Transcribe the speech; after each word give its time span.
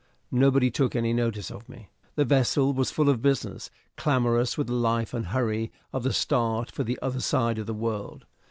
Nobody 0.31 0.71
took 0.71 0.95
any 0.95 1.13
notice 1.13 1.51
of 1.51 1.69
me. 1.69 1.91
The 2.15 2.25
vessel 2.25 2.73
was 2.73 2.89
full 2.89 3.07
of 3.07 3.21
business, 3.21 3.69
clamorous 3.97 4.57
with 4.57 4.65
the 4.65 4.73
life 4.73 5.13
and 5.13 5.27
hurry 5.27 5.71
of 5.93 6.01
the 6.01 6.11
start 6.11 6.71
for 6.71 6.83
the 6.83 6.97
other 7.03 7.21
side 7.21 7.59
of 7.59 7.67
the 7.67 7.75
world. 7.75 8.25